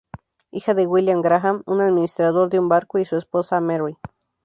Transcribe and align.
Hija 0.49 0.73
de 0.73 0.87
William 0.87 1.21
Graham, 1.21 1.61
un 1.67 1.79
administrador 1.79 2.49
de 2.49 2.57
un 2.57 2.67
barco 2.69 2.97
y 2.97 3.05
su 3.05 3.17
esposa, 3.17 3.61
Mary. 3.61 3.95